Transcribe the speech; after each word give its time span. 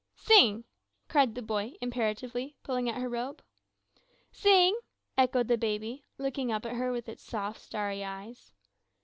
"Sing!" 0.15 0.63
cried 1.09 1.35
the 1.35 1.43
boy 1.43 1.75
imperatively, 1.79 2.55
pulling 2.63 2.89
at 2.89 2.99
her 2.99 3.07
robe. 3.07 3.43
"Sing!" 4.31 4.75
echoed 5.15 5.47
the 5.47 5.59
baby, 5.59 6.05
looking 6.17 6.51
up 6.51 6.65
at 6.65 6.73
her 6.77 6.91
with 6.91 7.05
his 7.05 7.21
soft, 7.21 7.61
starry 7.61 8.03
eyes. 8.03 8.51